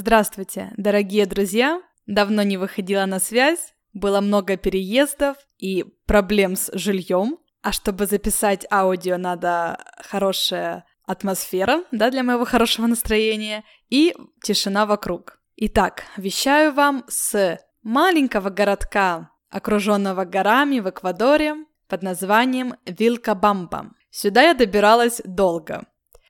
Здравствуйте, 0.00 0.70
дорогие 0.76 1.26
друзья! 1.26 1.82
Давно 2.06 2.44
не 2.44 2.56
выходила 2.56 3.04
на 3.04 3.18
связь, 3.18 3.74
было 3.92 4.20
много 4.20 4.56
переездов 4.56 5.36
и 5.58 5.84
проблем 6.06 6.54
с 6.54 6.70
жильем. 6.72 7.38
А 7.62 7.72
чтобы 7.72 8.06
записать 8.06 8.64
аудио, 8.70 9.16
надо 9.16 9.84
хорошая 10.08 10.84
атмосфера, 11.04 11.82
да, 11.90 12.10
для 12.10 12.22
моего 12.22 12.44
хорошего 12.44 12.86
настроения 12.86 13.64
и 13.90 14.14
тишина 14.40 14.86
вокруг. 14.86 15.40
Итак, 15.56 16.04
вещаю 16.16 16.72
вам 16.72 17.04
с 17.08 17.58
маленького 17.82 18.50
городка, 18.50 19.32
окруженного 19.50 20.24
горами 20.24 20.78
в 20.78 20.88
Эквадоре 20.88 21.56
под 21.88 22.02
названием 22.04 22.76
Вилкабамба. 22.86 23.90
Сюда 24.12 24.42
я 24.42 24.54
добиралась 24.54 25.20
долго. 25.24 25.86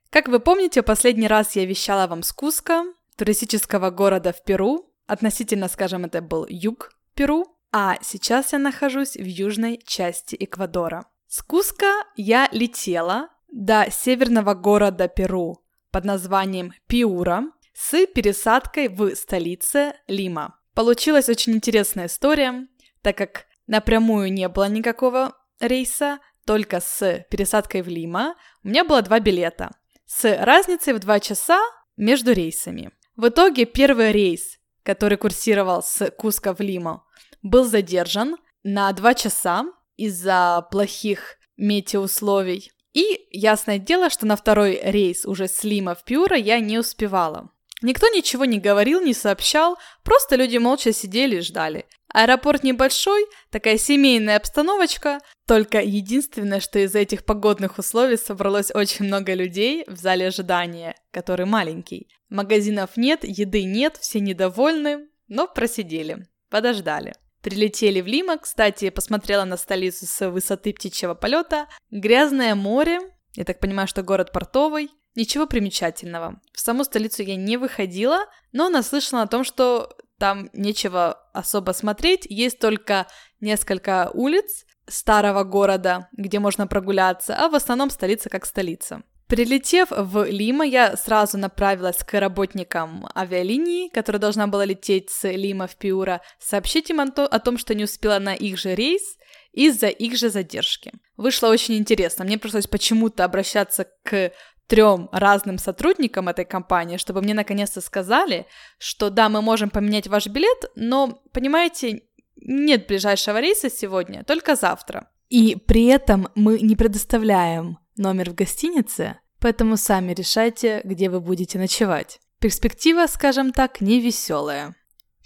Как 0.08 0.28
вы 0.28 0.40
помните, 0.40 0.82
последний 0.82 1.28
раз 1.28 1.54
я 1.54 1.66
вещала 1.66 2.06
вам 2.06 2.22
с 2.22 2.32
Куска, 2.32 2.84
туристического 3.18 3.90
города 3.90 4.32
в 4.32 4.42
Перу. 4.44 4.90
Относительно, 5.06 5.68
скажем, 5.68 6.04
это 6.04 6.22
был 6.22 6.46
юг 6.48 6.92
Перу. 7.14 7.46
А 7.72 7.98
сейчас 8.00 8.52
я 8.52 8.58
нахожусь 8.58 9.16
в 9.16 9.24
южной 9.24 9.78
части 9.84 10.36
Эквадора. 10.38 11.04
С 11.26 11.42
Куска 11.42 11.92
я 12.16 12.48
летела 12.52 13.28
до 13.52 13.88
северного 13.90 14.54
города 14.54 15.08
Перу 15.08 15.62
под 15.90 16.04
названием 16.04 16.72
Пиура 16.86 17.44
с 17.74 18.06
пересадкой 18.06 18.88
в 18.88 19.14
столице 19.14 19.92
Лима. 20.06 20.58
Получилась 20.74 21.28
очень 21.28 21.54
интересная 21.54 22.06
история, 22.06 22.66
так 23.02 23.18
как 23.18 23.46
напрямую 23.66 24.32
не 24.32 24.48
было 24.48 24.68
никакого 24.68 25.36
рейса, 25.60 26.20
только 26.46 26.80
с 26.80 27.26
пересадкой 27.30 27.82
в 27.82 27.88
Лима. 27.88 28.36
У 28.64 28.68
меня 28.68 28.84
было 28.84 29.02
два 29.02 29.20
билета 29.20 29.72
с 30.06 30.24
разницей 30.42 30.94
в 30.94 31.00
два 31.00 31.20
часа 31.20 31.60
между 31.96 32.32
рейсами. 32.32 32.90
В 33.18 33.30
итоге 33.30 33.64
первый 33.64 34.12
рейс, 34.12 34.58
который 34.84 35.18
курсировал 35.18 35.82
с 35.82 36.08
Куска 36.12 36.54
в 36.54 36.60
Лиму, 36.60 37.02
был 37.42 37.64
задержан 37.64 38.36
на 38.62 38.92
два 38.92 39.12
часа 39.14 39.64
из-за 39.96 40.64
плохих 40.70 41.36
метеоусловий. 41.56 42.70
И 42.92 43.26
ясное 43.32 43.78
дело, 43.78 44.08
что 44.08 44.24
на 44.24 44.36
второй 44.36 44.78
рейс 44.84 45.26
уже 45.26 45.48
с 45.48 45.64
Лима 45.64 45.96
в 45.96 46.04
Пьюра 46.04 46.36
я 46.36 46.60
не 46.60 46.78
успевала. 46.78 47.50
Никто 47.82 48.06
ничего 48.06 48.44
не 48.44 48.60
говорил, 48.60 49.00
не 49.00 49.14
сообщал, 49.14 49.78
просто 50.04 50.36
люди 50.36 50.58
молча 50.58 50.92
сидели 50.92 51.38
и 51.38 51.40
ждали. 51.40 51.86
Аэропорт 52.12 52.64
небольшой, 52.64 53.26
такая 53.50 53.76
семейная 53.76 54.36
обстановочка, 54.36 55.18
только 55.46 55.80
единственное, 55.80 56.60
что 56.60 56.78
из-за 56.78 57.00
этих 57.00 57.24
погодных 57.24 57.78
условий 57.78 58.16
собралось 58.16 58.70
очень 58.74 59.04
много 59.06 59.34
людей 59.34 59.84
в 59.86 59.96
зале 59.96 60.28
ожидания, 60.28 60.94
который 61.10 61.46
маленький. 61.46 62.08
Магазинов 62.30 62.96
нет, 62.96 63.24
еды 63.24 63.64
нет, 63.64 63.98
все 64.00 64.20
недовольны, 64.20 65.08
но 65.28 65.46
просидели, 65.46 66.26
подождали. 66.50 67.14
Прилетели 67.42 68.00
в 68.00 68.06
Лима, 68.06 68.38
кстати, 68.38 68.90
посмотрела 68.90 69.44
на 69.44 69.56
столицу 69.56 70.06
с 70.06 70.28
высоты 70.28 70.72
птичьего 70.72 71.14
полета. 71.14 71.68
Грязное 71.90 72.54
море, 72.54 73.00
я 73.34 73.44
так 73.44 73.60
понимаю, 73.60 73.86
что 73.86 74.02
город 74.02 74.32
портовый, 74.32 74.90
Ничего 75.18 75.48
примечательного. 75.48 76.40
В 76.52 76.60
саму 76.60 76.84
столицу 76.84 77.24
я 77.24 77.34
не 77.34 77.56
выходила, 77.56 78.26
но 78.52 78.68
наслышана 78.68 79.22
о 79.22 79.26
том, 79.26 79.42
что 79.42 79.96
там 80.18 80.50
нечего 80.52 81.18
особо 81.32 81.72
смотреть, 81.72 82.26
есть 82.28 82.58
только 82.58 83.06
несколько 83.40 84.10
улиц 84.14 84.64
старого 84.86 85.44
города, 85.44 86.08
где 86.12 86.38
можно 86.38 86.66
прогуляться, 86.66 87.36
а 87.36 87.48
в 87.48 87.54
основном 87.54 87.90
столица 87.90 88.28
как 88.28 88.46
столица. 88.46 89.02
Прилетев 89.28 89.88
в 89.90 90.24
Лима, 90.24 90.64
я 90.64 90.96
сразу 90.96 91.36
направилась 91.36 91.98
к 91.98 92.18
работникам 92.18 93.06
авиалинии, 93.14 93.90
которая 93.90 94.20
должна 94.20 94.46
была 94.46 94.64
лететь 94.64 95.10
с 95.10 95.28
Лима 95.28 95.66
в 95.66 95.76
Пиура, 95.76 96.22
сообщить 96.38 96.88
им 96.88 97.00
о 97.00 97.38
том, 97.38 97.58
что 97.58 97.74
не 97.74 97.84
успела 97.84 98.18
на 98.18 98.34
их 98.34 98.56
же 98.56 98.74
рейс 98.74 99.18
из-за 99.52 99.88
их 99.88 100.16
же 100.16 100.30
задержки. 100.30 100.94
Вышло 101.18 101.48
очень 101.48 101.76
интересно. 101.76 102.24
Мне 102.24 102.38
пришлось 102.38 102.66
почему-то 102.66 103.24
обращаться 103.24 103.86
к 104.02 104.32
трем 104.68 105.08
разным 105.10 105.58
сотрудникам 105.58 106.28
этой 106.28 106.44
компании, 106.44 106.98
чтобы 106.98 107.22
мне 107.22 107.34
наконец-то 107.34 107.80
сказали, 107.80 108.46
что 108.78 109.10
да, 109.10 109.28
мы 109.28 109.42
можем 109.42 109.70
поменять 109.70 110.06
ваш 110.06 110.26
билет, 110.26 110.70
но, 110.76 111.20
понимаете, 111.32 112.02
нет 112.36 112.86
ближайшего 112.86 113.40
рейса 113.40 113.70
сегодня, 113.70 114.22
только 114.24 114.54
завтра. 114.54 115.10
И 115.28 115.56
при 115.56 115.86
этом 115.86 116.28
мы 116.34 116.60
не 116.60 116.76
предоставляем 116.76 117.78
номер 117.96 118.30
в 118.30 118.34
гостинице, 118.34 119.18
поэтому 119.40 119.76
сами 119.76 120.12
решайте, 120.12 120.82
где 120.84 121.10
вы 121.10 121.20
будете 121.20 121.58
ночевать. 121.58 122.20
Перспектива, 122.38 123.06
скажем 123.06 123.52
так, 123.52 123.80
не 123.80 124.00
веселая. 124.00 124.76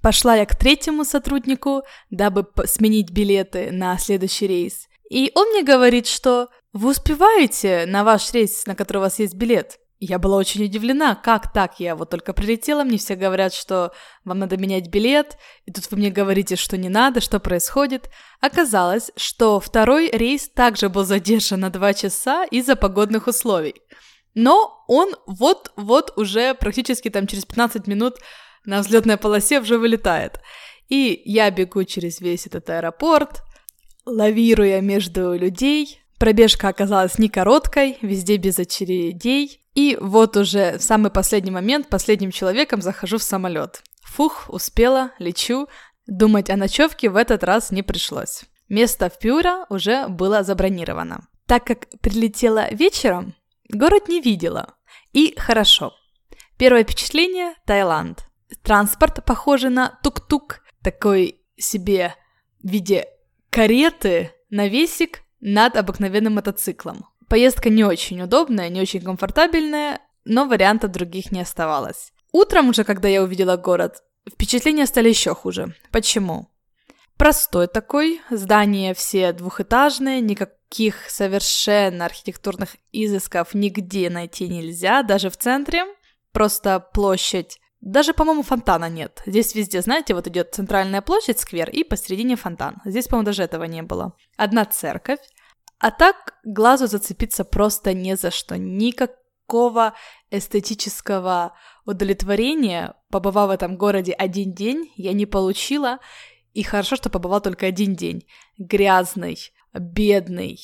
Пошла 0.01 0.35
я 0.35 0.47
к 0.47 0.57
третьему 0.57 1.05
сотруднику, 1.05 1.83
дабы 2.11 2.47
сменить 2.65 3.11
билеты 3.11 3.71
на 3.71 3.99
следующий 3.99 4.47
рейс. 4.47 4.89
И 5.11 5.31
он 5.35 5.49
мне 5.51 5.63
говорит, 5.63 6.07
что 6.07 6.49
вы 6.73 6.91
успеваете 6.91 7.85
на 7.87 8.03
ваш 8.03 8.33
рейс, 8.33 8.67
на 8.67 8.75
который 8.75 8.99
у 8.99 9.03
вас 9.03 9.19
есть 9.19 9.35
билет? 9.35 9.79
Я 10.05 10.19
была 10.19 10.37
очень 10.37 10.65
удивлена, 10.65 11.15
как 11.15 11.53
так? 11.53 11.79
Я 11.79 11.95
вот 11.95 12.11
только 12.11 12.33
прилетела, 12.33 12.83
мне 12.83 12.99
все 12.99 13.15
говорят, 13.15 13.55
что 13.55 13.93
вам 14.25 14.41
надо 14.41 14.57
менять 14.57 14.89
билет, 14.89 15.39
и 15.65 15.71
тут 15.71 15.89
вы 15.91 15.99
мне 15.99 16.11
говорите, 16.11 16.57
что 16.57 16.77
не 16.77 16.89
надо, 16.89 17.21
что 17.21 17.39
происходит. 17.39 18.11
Оказалось, 18.41 19.13
что 19.17 19.61
второй 19.61 20.11
рейс 20.11 20.49
также 20.49 20.89
был 20.89 21.05
задержан 21.05 21.61
на 21.61 21.71
два 21.71 21.95
часа 21.95 22.45
из-за 22.47 22.75
погодных 22.75 23.29
условий. 23.29 23.75
Но 24.35 24.83
он 24.89 25.15
вот-вот 25.27 26.13
уже 26.17 26.55
практически 26.55 27.09
там 27.09 27.29
через 27.29 27.45
15 27.45 27.87
минут 27.87 28.17
на 28.65 28.81
взлетной 28.81 29.19
полосе 29.19 29.61
уже 29.61 29.79
вылетает. 29.79 30.41
И 30.89 31.23
я 31.27 31.49
бегу 31.53 31.85
через 31.85 32.21
весь 32.21 32.47
этот 32.47 32.69
аэропорт, 32.71 33.43
лавируя 34.05 34.81
между 34.81 35.35
людей, 35.35 36.02
Пробежка 36.23 36.69
оказалась 36.69 37.19
не 37.19 37.29
короткой, 37.29 37.99
везде 38.01 38.37
без 38.37 38.57
очередей. 38.57 39.67
И 39.75 39.99
вот 40.01 40.37
уже 40.37 40.79
в 40.79 40.81
самый 40.81 41.11
последний 41.11 41.51
момент 41.51 41.89
последним 41.89 42.31
человеком 42.31 42.81
захожу 42.81 43.19
в 43.19 43.25
самолет. 43.25 43.83
Фух, 44.05 44.45
успела, 44.47 45.11
лечу. 45.19 45.67
Думать 46.07 46.49
о 46.49 46.57
ночевке 46.57 47.11
в 47.11 47.17
этот 47.17 47.43
раз 47.43 47.73
не 47.73 47.83
пришлось. 47.83 48.45
Место 48.69 49.11
в 49.11 49.19
Пюра 49.19 49.67
уже 49.69 50.07
было 50.07 50.45
забронировано. 50.45 51.27
Так 51.47 51.65
как 51.65 51.89
прилетела 52.01 52.73
вечером, 52.73 53.35
город 53.69 54.07
не 54.07 54.21
видела. 54.21 54.77
И 55.13 55.35
хорошо. 55.37 55.93
Первое 56.57 56.85
впечатление– 56.85 57.55
Таиланд. 57.67 58.29
Транспорт 58.63 59.25
похожий 59.25 59.71
на 59.71 59.99
тук-тук, 60.05 60.61
такой 60.85 61.41
себе 61.57 62.15
в 62.63 62.69
виде 62.69 63.09
кареты, 63.51 64.31
навесик 64.51 65.23
над 65.43 65.77
обыкновенным 65.77 66.35
мотоциклом. 66.35 67.05
Поездка 67.29 67.69
не 67.69 67.85
очень 67.85 68.23
удобная, 68.23 68.71
не 68.71 68.81
очень 68.81 69.03
комфортабельная, 69.03 70.01
но 70.25 70.47
вариантов 70.47 70.93
других 70.93 71.33
не 71.33 71.41
оставалось. 71.41 72.13
Утром 72.33 72.69
уже, 72.69 72.85
когда 72.85 73.09
я 73.09 73.23
увидела 73.23 73.57
город, 73.57 74.03
впечатления 74.31 74.87
стали 74.87 75.11
еще 75.11 75.35
хуже. 75.35 75.75
Почему? 75.91 76.49
Простой 77.17 77.67
такой, 77.67 78.21
здания 78.31 78.95
все 78.95 79.33
двухэтажные, 79.33 80.21
никаких 80.21 81.11
совершенно 81.11 82.07
архитектурных 82.07 82.77
изысков 82.93 83.53
нигде 83.53 84.11
найти 84.11 84.49
нельзя, 84.49 85.03
даже 85.03 85.29
в 85.29 85.37
центре. 85.37 85.85
Просто 86.33 86.81
площадь 86.81 87.59
даже, 87.83 88.15
по-моему, 88.15 88.45
фонтана 88.45 88.89
нет. 88.89 89.23
Здесь 89.27 89.57
везде, 89.57 89.83
знаете, 89.83 90.15
вот 90.15 90.29
идет 90.29 90.55
центральная 90.55 91.03
площадь, 91.03 91.41
сквер, 91.41 91.69
и 91.69 91.83
посередине 91.83 92.37
фонтан. 92.37 92.77
Здесь, 92.85 93.09
по-моему, 93.09 93.27
даже 93.27 93.43
этого 93.43 93.65
не 93.65 93.83
было. 93.83 94.15
Одна 94.37 94.65
церковь. 94.65 95.19
А 95.83 95.91
так 95.91 96.35
глазу 96.45 96.87
зацепиться 96.87 97.45
просто 97.45 97.93
не 97.93 98.17
за 98.17 98.31
что. 98.31 98.57
Никакого 98.57 99.95
эстетического 100.31 101.57
удовлетворения, 101.85 102.95
побывав 103.11 103.49
в 103.49 103.53
этом 103.53 103.77
городе 103.77 104.13
один 104.13 104.55
день, 104.55 104.93
я 104.95 105.13
не 105.13 105.27
получила. 105.27 105.99
И 106.55 106.63
хорошо, 106.63 106.95
что 106.95 107.11
побывал 107.11 107.41
только 107.41 107.67
один 107.67 107.97
день. 107.97 108.29
Грязный, 108.59 109.39
бедный, 109.75 110.61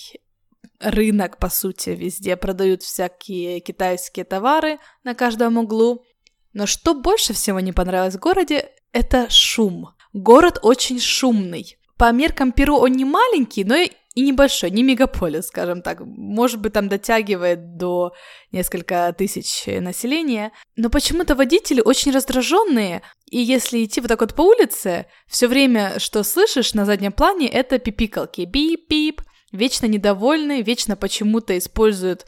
рынок, 0.78 1.38
по 1.38 1.48
сути, 1.48 1.90
везде 1.90 2.36
продают 2.36 2.84
всякие 2.84 3.58
китайские 3.58 4.24
товары 4.24 4.78
на 5.02 5.16
каждом 5.16 5.58
углу. 5.58 6.04
Но 6.52 6.66
что 6.66 6.94
больше 6.94 7.32
всего 7.32 7.58
не 7.58 7.72
понравилось 7.72 8.14
в 8.14 8.20
городе, 8.20 8.70
это 8.92 9.28
шум. 9.30 9.88
Город 10.12 10.60
очень 10.62 11.00
шумный. 11.00 11.76
По 11.96 12.12
меркам 12.12 12.52
Перу 12.52 12.76
он 12.76 12.92
не 12.92 13.04
маленький, 13.04 13.64
но 13.64 13.74
и 14.18 14.22
небольшой, 14.22 14.72
не 14.72 14.82
мегаполис, 14.82 15.46
скажем 15.46 15.80
так. 15.80 16.00
Может 16.00 16.60
быть, 16.60 16.72
там 16.72 16.88
дотягивает 16.88 17.76
до 17.76 18.14
несколько 18.50 19.14
тысяч 19.16 19.64
населения. 19.66 20.50
Но 20.74 20.90
почему-то 20.90 21.36
водители 21.36 21.80
очень 21.80 22.10
раздраженные. 22.10 23.02
И 23.30 23.38
если 23.38 23.84
идти 23.84 24.00
вот 24.00 24.08
так 24.08 24.20
вот 24.20 24.34
по 24.34 24.42
улице, 24.42 25.06
все 25.28 25.46
время, 25.46 26.00
что 26.00 26.24
слышишь 26.24 26.74
на 26.74 26.84
заднем 26.84 27.12
плане, 27.12 27.48
это 27.48 27.78
пипикалки. 27.78 28.40
Бип-бип. 28.40 29.22
Вечно 29.52 29.86
недовольны, 29.86 30.62
вечно 30.62 30.96
почему-то 30.96 31.56
используют 31.56 32.26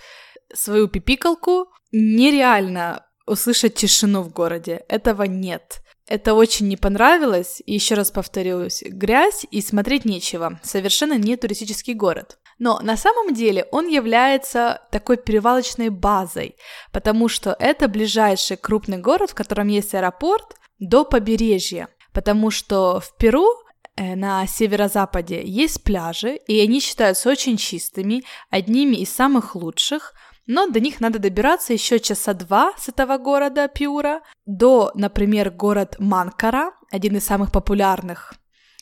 свою 0.54 0.86
пипикалку. 0.86 1.72
Нереально 1.90 3.04
услышать 3.26 3.74
тишину 3.74 4.22
в 4.22 4.32
городе. 4.32 4.84
Этого 4.88 5.24
нет. 5.24 5.82
Это 6.10 6.34
очень 6.34 6.66
не 6.66 6.76
понравилось, 6.76 7.62
и 7.64 7.74
еще 7.74 7.94
раз 7.94 8.10
повторюсь, 8.10 8.82
грязь 8.84 9.46
и 9.48 9.62
смотреть 9.62 10.04
нечего, 10.04 10.58
совершенно 10.64 11.16
не 11.16 11.36
туристический 11.36 11.94
город. 11.94 12.40
Но 12.58 12.80
на 12.80 12.96
самом 12.96 13.32
деле 13.32 13.68
он 13.70 13.86
является 13.86 14.82
такой 14.90 15.18
перевалочной 15.18 15.88
базой, 15.88 16.56
потому 16.90 17.28
что 17.28 17.54
это 17.60 17.86
ближайший 17.86 18.56
крупный 18.56 18.98
город, 18.98 19.30
в 19.30 19.34
котором 19.34 19.68
есть 19.68 19.94
аэропорт, 19.94 20.56
до 20.80 21.04
побережья. 21.04 21.88
Потому 22.12 22.50
что 22.50 22.98
в 22.98 23.16
Перу 23.16 23.46
э, 23.94 24.16
на 24.16 24.44
северо-западе 24.48 25.44
есть 25.44 25.84
пляжи, 25.84 26.40
и 26.48 26.58
они 26.58 26.80
считаются 26.80 27.30
очень 27.30 27.56
чистыми, 27.56 28.24
одними 28.50 28.96
из 28.96 29.10
самых 29.10 29.54
лучших– 29.54 30.12
но 30.52 30.66
до 30.66 30.80
них 30.80 30.98
надо 31.00 31.20
добираться 31.20 31.72
еще 31.72 32.00
часа 32.00 32.34
два 32.34 32.72
с 32.76 32.88
этого 32.88 33.18
города 33.18 33.68
Пиура 33.68 34.20
до, 34.46 34.90
например, 34.96 35.52
город 35.52 35.94
Манкара, 36.00 36.72
один 36.90 37.16
из 37.16 37.24
самых 37.24 37.52
популярных 37.52 38.34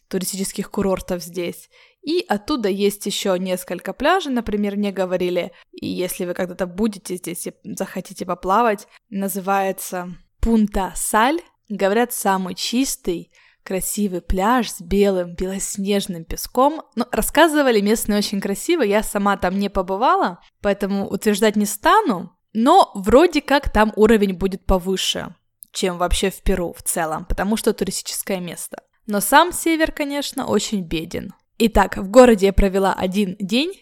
туристических 0.09 0.71
курортов 0.71 1.23
здесь. 1.23 1.69
И 2.01 2.25
оттуда 2.27 2.71
есть 2.71 3.05
еще 3.05 3.39
несколько 3.39 3.93
пляжей, 3.93 4.33
например, 4.33 4.77
мне 4.77 4.93
говорили, 4.93 5.53
и 5.71 5.87
если 5.87 6.25
вы 6.25 6.33
когда-то 6.33 6.67
будете 6.67 7.17
здесь 7.17 7.47
и 7.47 7.53
захотите 7.65 8.25
поплавать, 8.25 8.89
называется 9.11 10.17
Пунта 10.41 10.95
Саль, 10.97 11.43
говорят, 11.69 12.15
самый 12.15 12.55
чистый, 12.55 13.31
красивый 13.69 14.23
пляж 14.23 14.71
с 14.71 14.81
белым 14.81 15.35
белоснежным 15.35 16.25
песком. 16.25 16.85
Ну, 16.97 17.05
рассказывали 17.13 17.83
местные 17.83 18.19
очень 18.19 18.41
красиво, 18.41 18.81
я 18.81 19.03
сама 19.03 19.37
там 19.37 19.59
не 19.59 19.69
побывала, 19.69 20.41
поэтому 20.63 21.07
утверждать 21.07 21.55
не 21.55 21.67
стану, 21.67 22.33
но 22.55 22.91
вроде 22.95 23.43
как 23.43 23.71
там 23.71 23.93
уровень 23.95 24.33
будет 24.33 24.65
повыше, 24.65 25.35
чем 25.71 25.99
вообще 25.99 26.31
в 26.31 26.41
Перу 26.43 26.73
в 26.73 26.83
целом, 26.83 27.27
потому 27.27 27.59
что 27.59 27.75
туристическое 27.75 28.41
место. 28.41 28.79
Но 29.07 29.21
сам 29.21 29.53
север, 29.53 29.93
конечно, 29.93 30.47
очень 30.47 30.81
беден. 30.81 31.35
Итак, 31.59 31.99
в 31.99 32.09
городе 32.09 32.47
я 32.47 32.53
провела 32.55 32.95
один 32.95 33.37
день, 33.39 33.75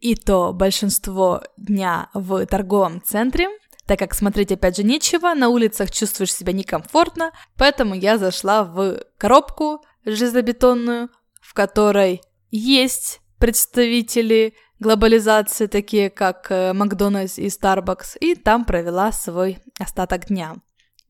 и 0.00 0.16
то 0.16 0.52
большинство 0.52 1.40
дня 1.56 2.10
в 2.12 2.44
торговом 2.44 3.00
центре, 3.02 3.48
так 3.86 3.98
как 3.98 4.14
смотреть 4.14 4.52
опять 4.52 4.76
же 4.76 4.82
нечего, 4.82 5.34
на 5.34 5.48
улицах 5.48 5.90
чувствуешь 5.90 6.32
себя 6.32 6.52
некомфортно, 6.52 7.32
поэтому 7.56 7.94
я 7.94 8.18
зашла 8.18 8.64
в 8.64 9.02
коробку 9.18 9.84
железобетонную, 10.04 11.10
в 11.40 11.54
которой 11.54 12.22
есть 12.50 13.20
представители 13.38 14.54
глобализации, 14.80 15.66
такие 15.66 16.10
как 16.10 16.50
э, 16.50 16.72
Макдональдс 16.72 17.38
и 17.38 17.46
Starbucks, 17.46 18.18
и 18.20 18.34
там 18.34 18.64
провела 18.64 19.12
свой 19.12 19.58
остаток 19.78 20.26
дня. 20.26 20.56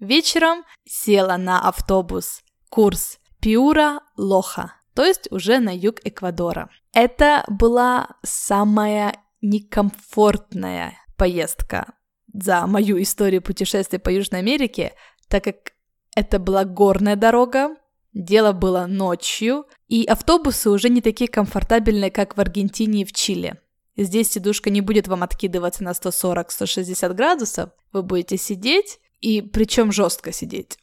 Вечером 0.00 0.64
села 0.84 1.36
на 1.36 1.66
автобус 1.68 2.42
курс 2.68 3.18
Пиура-Лоха, 3.40 4.72
то 4.94 5.04
есть 5.04 5.30
уже 5.30 5.60
на 5.60 5.74
юг 5.74 6.00
Эквадора. 6.04 6.70
Это 6.92 7.44
была 7.48 8.08
самая 8.22 9.16
некомфортная 9.42 10.94
поездка 11.16 11.94
за 12.34 12.66
мою 12.66 13.00
историю 13.00 13.40
путешествия 13.40 13.98
по 13.98 14.10
Южной 14.10 14.40
Америке, 14.40 14.92
так 15.28 15.44
как 15.44 15.72
это 16.14 16.38
была 16.38 16.64
горная 16.64 17.16
дорога, 17.16 17.76
дело 18.12 18.52
было 18.52 18.86
ночью, 18.86 19.66
и 19.88 20.04
автобусы 20.04 20.68
уже 20.68 20.88
не 20.88 21.00
такие 21.00 21.28
комфортабельные, 21.28 22.10
как 22.10 22.36
в 22.36 22.40
Аргентине 22.40 23.02
и 23.02 23.04
в 23.04 23.12
Чили. 23.12 23.58
Здесь 23.96 24.32
сидушка 24.32 24.70
не 24.70 24.80
будет 24.80 25.06
вам 25.06 25.22
откидываться 25.22 25.84
на 25.84 25.90
140-160 25.90 27.14
градусов, 27.14 27.70
вы 27.92 28.02
будете 28.02 28.36
сидеть, 28.36 28.98
и 29.20 29.40
причем 29.40 29.92
жестко 29.92 30.32
сидеть. 30.32 30.78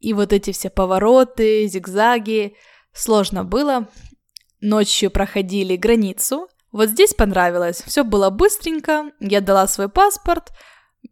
И 0.00 0.12
вот 0.12 0.32
эти 0.32 0.52
все 0.52 0.68
повороты, 0.68 1.66
зигзаги, 1.66 2.54
сложно 2.92 3.42
было. 3.42 3.88
Ночью 4.60 5.10
проходили 5.10 5.76
границу. 5.76 6.48
Вот 6.72 6.90
здесь 6.90 7.14
понравилось, 7.14 7.82
все 7.86 8.04
было 8.04 8.30
быстренько, 8.30 9.10
я 9.20 9.40
дала 9.40 9.66
свой 9.66 9.88
паспорт, 9.88 10.52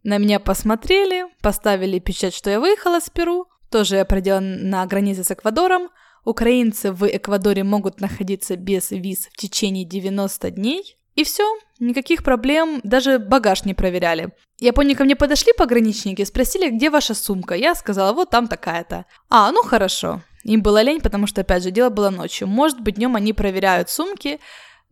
на 0.03 0.17
меня 0.17 0.39
посмотрели, 0.39 1.25
поставили 1.41 1.99
печать, 1.99 2.33
что 2.33 2.49
я 2.49 2.59
выехала 2.59 2.99
с 2.99 3.09
Перу. 3.09 3.47
Тоже 3.69 3.97
я 3.97 4.05
проделала 4.05 4.41
на 4.41 4.85
границе 4.85 5.23
с 5.23 5.31
Эквадором. 5.31 5.89
Украинцы 6.25 6.91
в 6.91 7.05
Эквадоре 7.05 7.63
могут 7.63 7.99
находиться 7.99 8.55
без 8.55 8.91
виз 8.91 9.29
в 9.31 9.37
течение 9.37 9.85
90 9.85 10.51
дней. 10.51 10.97
И 11.15 11.23
все, 11.23 11.43
никаких 11.79 12.23
проблем, 12.23 12.81
даже 12.83 13.19
багаж 13.19 13.65
не 13.65 13.73
проверяли. 13.73 14.31
Я 14.59 14.71
ко 14.71 15.03
мне 15.03 15.15
подошли 15.15 15.53
пограничники, 15.53 16.23
спросили, 16.23 16.69
где 16.69 16.89
ваша 16.89 17.13
сумка. 17.13 17.53
Я 17.55 17.75
сказала, 17.75 18.13
вот 18.13 18.31
там 18.31 18.47
такая-то. 18.47 19.05
А, 19.29 19.51
ну 19.51 19.61
хорошо. 19.61 20.21
Им 20.43 20.61
было 20.61 20.81
лень, 20.81 21.01
потому 21.01 21.27
что, 21.27 21.41
опять 21.41 21.63
же, 21.63 21.71
дело 21.71 21.89
было 21.89 22.09
ночью. 22.09 22.47
Может 22.47 22.81
быть, 22.81 22.95
днем 22.95 23.15
они 23.15 23.33
проверяют 23.33 23.89
сумки, 23.89 24.39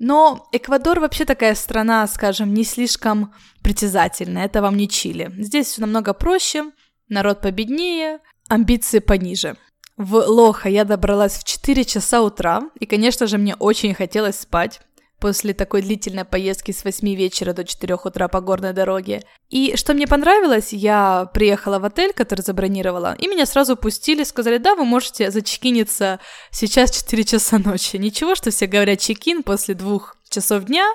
но 0.04 0.48
Эквадор 0.52 1.00
вообще 1.00 1.26
такая 1.26 1.54
страна, 1.54 2.08
скажем, 2.08 2.56
не 2.56 2.64
слишком 2.64 3.36
притязательная, 3.62 4.46
это 4.46 4.64
вам 4.64 4.76
не 4.76 4.90
Чили. 4.90 5.32
Здесь 5.38 5.68
все 5.68 5.82
намного 5.82 6.16
проще, 6.16 6.72
народ 7.08 7.42
победнее, 7.42 8.18
амбиции 8.50 8.98
пониже. 8.98 9.58
В 9.98 10.16
Лоха 10.16 10.70
я 10.70 10.86
добралась 10.86 11.38
в 11.38 11.44
4 11.44 11.86
часа 11.86 12.24
утра, 12.24 12.64
и, 12.80 12.88
конечно 12.88 13.28
же, 13.28 13.38
мне 13.38 13.54
очень 13.54 13.94
хотелось 13.94 14.40
спать 14.40 14.82
после 15.22 15.54
такой 15.54 15.84
длительной 15.84 16.26
поездки 16.26 16.72
с 16.72 16.84
8 16.84 17.16
вечера 17.16 17.54
до 17.54 17.64
4 17.64 17.96
утра 17.96 18.28
по 18.28 18.42
горной 18.42 18.74
дороге. 18.74 19.22
И 19.50 19.78
что 19.78 19.94
мне 19.94 20.08
понравилось, 20.08 20.74
я 20.74 21.30
приехала 21.34 21.78
в 21.78 21.86
отель, 21.86 22.12
который 22.12 22.42
забронировала, 22.42 23.16
и 23.20 23.28
меня 23.28 23.46
сразу 23.46 23.78
пустили, 23.78 24.24
сказали, 24.24 24.58
да, 24.58 24.76
вы 24.76 24.84
можете 24.84 25.30
зачекиниться 25.30 26.20
сейчас 26.50 26.92
4 26.92 27.24
часа 27.24 27.60
ночи. 27.60 27.98
Ничего, 27.98 28.36
что 28.36 28.50
все 28.50 28.66
говорят 28.66 29.00
чекин 29.00 29.44
после 29.44 29.76
двух 29.76 30.18
часов 30.28 30.64
дня, 30.66 30.86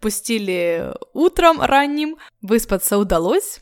пустили 0.00 0.92
утром 1.14 1.60
ранним, 1.62 2.16
выспаться 2.42 2.98
удалось. 2.98 3.60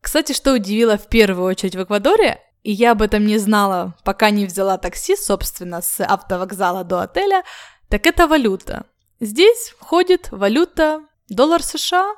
Кстати, 0.00 0.32
что 0.32 0.52
удивило 0.52 0.96
в 0.96 1.08
первую 1.08 1.46
очередь 1.46 1.74
в 1.74 1.82
Эквадоре, 1.82 2.40
и 2.62 2.70
я 2.70 2.92
об 2.92 3.02
этом 3.02 3.26
не 3.26 3.38
знала, 3.38 3.96
пока 4.04 4.30
не 4.30 4.46
взяла 4.46 4.78
такси, 4.78 5.16
собственно, 5.16 5.82
с 5.82 6.02
автовокзала 6.04 6.84
до 6.84 7.00
отеля, 7.00 7.42
так 7.88 8.06
это 8.06 8.28
валюта. 8.28 8.86
Здесь 9.20 9.74
входит 9.78 10.30
валюта 10.32 11.04
доллар 11.28 11.62
США, 11.62 12.14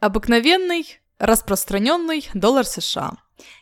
обыкновенный, 0.00 1.00
распространенный 1.18 2.28
доллар 2.34 2.66
США. 2.66 3.12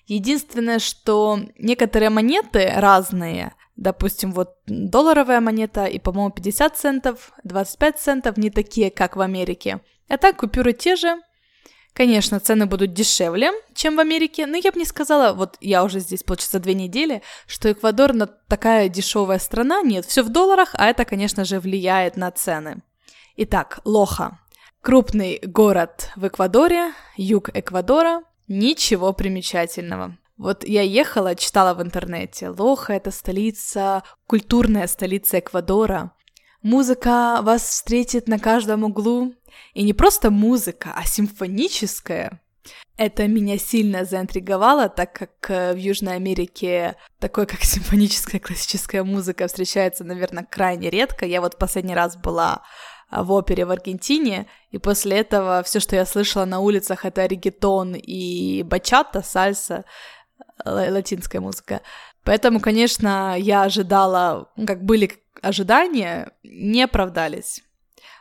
Единственное, 0.07 0.81
что 0.81 1.39
некоторые 1.57 2.11
монеты 2.11 2.73
разные, 2.75 3.55
допустим, 3.77 4.33
вот 4.33 4.57
долларовая 4.67 5.41
монета 5.41 5.85
и, 5.85 6.01
по-моему, 6.01 6.31
50 6.31 6.77
центов, 6.77 7.33
25 7.45 7.99
центов, 7.99 8.37
не 8.37 8.51
такие, 8.51 8.91
как 8.91 9.15
в 9.15 9.21
Америке. 9.21 9.81
А 10.09 10.17
так 10.17 10.39
купюры 10.39 10.73
те 10.73 10.97
же, 10.97 11.21
Конечно, 11.97 12.41
цены 12.41 12.67
будут 12.67 12.93
дешевле, 12.93 13.53
чем 13.73 13.97
в 13.97 14.01
Америке, 14.01 14.45
но 14.45 14.59
я 14.59 14.71
бы 14.71 14.79
не 14.79 14.85
сказала, 14.85 15.33
вот 15.33 15.57
я 15.63 15.83
уже 15.83 16.01
здесь, 16.01 16.23
получается, 16.23 16.59
две 16.59 16.75
недели, 16.75 17.23
что 17.47 17.73
Эквадор 17.73 18.13
на 18.13 18.27
такая 18.27 18.91
дешевая 18.91 19.39
страна. 19.39 19.81
Нет, 19.81 20.05
все 20.05 20.23
в 20.23 20.29
долларах, 20.29 20.75
а 20.75 20.89
это, 20.89 21.07
конечно 21.07 21.47
же, 21.47 21.59
влияет 21.59 22.19
на 22.19 22.31
цены. 22.31 22.83
Итак, 23.37 23.81
Лоха. 23.87 24.39
Крупный 24.83 25.41
город 25.43 26.11
в 26.17 26.27
Эквадоре, 26.27 26.93
юг 27.17 27.49
Эквадора. 27.55 28.25
Ничего 28.47 29.15
примечательного. 29.15 30.19
Вот 30.37 30.69
я 30.69 30.83
ехала, 30.83 31.35
читала 31.35 31.73
в 31.73 31.81
интернете. 31.81 32.51
Лоха— 32.51 32.93
это 32.95 33.11
столица, 33.11 34.03
культурная 34.27 34.87
столица 34.87 35.39
Эквадора. 35.39 36.13
Музыка 36.61 37.39
вас 37.41 37.63
встретит 37.63 38.29
на 38.29 38.39
каждом 38.39 38.85
углу. 38.85 39.36
И 39.75 39.83
не 39.83 39.93
просто 39.93 40.31
музыка, 40.31 40.93
а 40.95 41.05
симфоническая. 41.05 42.41
Это 42.97 43.29
меня 43.29 43.59
сильно 43.59 44.05
заинтриговало, 44.05 44.89
так 44.89 45.13
как 45.13 45.51
э, 45.51 45.75
в 45.75 45.77
Южной 45.77 46.15
Америке 46.15 46.97
такое, 47.19 47.47
как 47.47 47.61
симфоническая 47.63 48.41
классическая 48.41 49.05
музыка, 49.05 49.47
встречается, 49.47 50.05
наверное, 50.05 50.45
крайне 50.45 50.91
редко. 50.91 51.27
Я 51.27 51.41
вот 51.41 51.59
последний 51.59 51.95
раз 51.95 52.17
была 52.17 52.63
а, 53.11 53.23
в 53.23 53.33
опере 53.33 53.67
в 53.67 53.71
Аргентине, 53.71 54.47
и 54.71 54.79
после 54.79 55.19
этого 55.19 55.63
все, 55.63 55.79
что 55.79 55.95
я 55.95 56.07
слышала 56.07 56.45
на 56.45 56.61
улицах, 56.61 57.05
это 57.05 57.27
регетон 57.27 57.95
и 57.95 58.63
бачата, 58.63 59.23
сальса, 59.23 59.85
э, 60.65 60.91
латинская 60.91 61.41
музыка. 61.41 61.83
Поэтому, 62.25 62.61
конечно, 62.61 63.37
я 63.39 63.63
ожидала, 63.63 64.51
как 64.67 64.83
были 64.85 65.13
ожидания 65.43 66.33
не 66.43 66.83
оправдались. 66.83 67.63